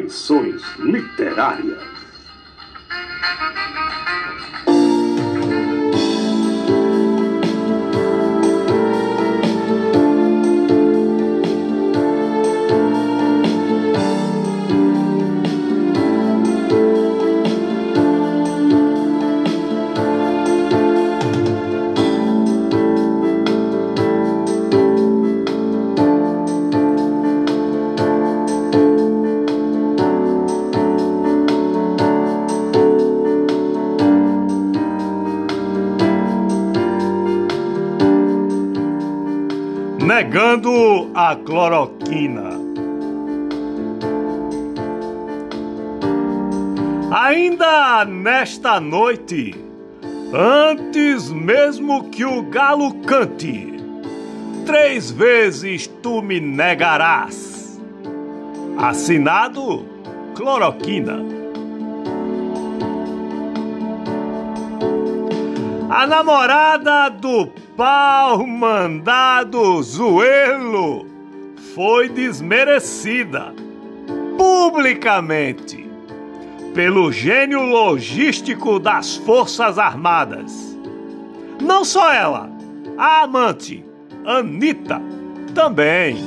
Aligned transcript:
Aparições 0.00 0.62
Literárias. 0.78 1.99
Negando 40.20 41.10
a 41.14 41.34
cloroquina. 41.34 42.50
Ainda 47.10 48.04
nesta 48.04 48.78
noite, 48.78 49.54
antes 50.34 51.30
mesmo 51.30 52.10
que 52.10 52.22
o 52.22 52.42
galo 52.42 52.96
cante, 52.96 53.76
três 54.66 55.10
vezes 55.10 55.86
tu 55.86 56.20
me 56.20 56.38
negarás. 56.38 57.80
Assinado 58.76 59.86
Cloroquina. 60.34 61.16
A 65.88 66.06
namorada 66.06 67.08
do 67.08 67.46
pau 67.80 68.46
mandado 68.46 69.82
Zuelo 69.82 71.06
foi 71.74 72.10
desmerecida 72.10 73.54
publicamente 74.36 75.88
pelo 76.74 77.10
gênio 77.10 77.62
logístico 77.62 78.78
das 78.78 79.16
Forças 79.16 79.78
Armadas. 79.78 80.78
Não 81.58 81.82
só 81.82 82.12
ela, 82.12 82.50
a 82.98 83.22
amante, 83.22 83.82
Anitta, 84.26 85.00
também. 85.54 86.18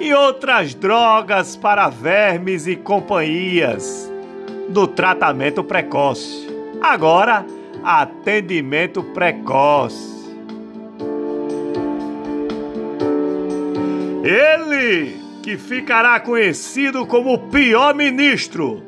E 0.00 0.12
outras 0.12 0.74
drogas 0.74 1.54
para 1.54 1.88
vermes 1.88 2.66
e 2.66 2.74
companhias 2.74 4.12
do 4.68 4.88
tratamento 4.88 5.62
precoce. 5.62 6.48
Agora, 6.82 7.46
atendimento 7.84 9.04
precoce. 9.04 10.15
Ele 14.26 15.20
que 15.40 15.56
ficará 15.56 16.18
conhecido 16.18 17.06
como 17.06 17.34
o 17.34 17.38
pior 17.38 17.94
ministro, 17.94 18.82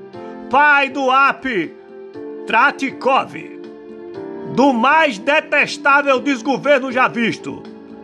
pai 0.51 0.89
do 0.89 1.13
AP 1.13 1.71
Tratikov, 2.45 3.35
do 4.57 4.73
mais 4.73 5.17
detestável 5.17 6.19
desgoverno 6.19 6.91
já 6.91 7.07
visto, 7.07 7.63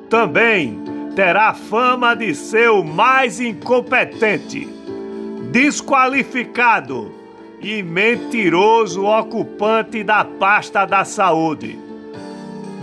também 0.08 0.78
terá 1.16 1.52
fama 1.52 2.14
de 2.14 2.36
ser 2.36 2.70
o 2.70 2.84
mais 2.84 3.40
incompetente, 3.40 4.68
desqualificado 5.50 7.12
e 7.60 7.82
mentiroso 7.82 9.06
ocupante 9.06 10.04
da 10.04 10.24
pasta 10.24 10.84
da 10.84 11.04
saúde. 11.04 11.76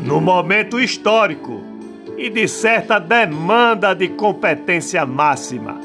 No 0.03 0.19
momento 0.19 0.77
histórico, 0.77 1.70
e 2.17 2.29
de 2.29 2.47
certa 2.47 2.99
demanda 2.99 3.93
de 3.93 4.07
competência 4.09 5.05
máxima. 5.05 5.79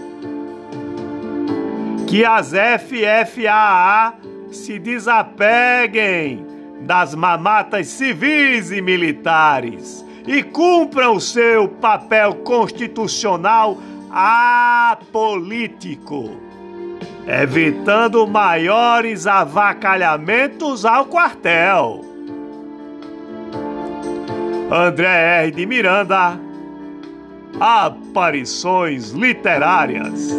Que 2.07 2.25
as 2.25 2.53
FFAA 2.53 4.15
se 4.51 4.79
desapeguem 4.79 6.47
das 6.81 7.15
mamatas 7.15 7.89
civis 7.89 8.71
e 8.71 8.81
militares 8.81 10.07
e 10.27 10.43
cumpram 10.43 11.17
o 11.17 11.21
seu 11.21 11.69
papel 11.69 12.37
constitucional 12.37 13.77
apolítico, 14.11 16.31
evitando 17.27 18.27
maiores 18.27 19.27
avacalhamentos 19.27 20.85
ao 20.85 21.07
quartel. 21.07 22.16
André 24.71 25.07
R. 25.45 25.51
de 25.53 25.65
Miranda, 25.65 26.39
Aparições 27.61 29.11
Literárias. 29.13 30.31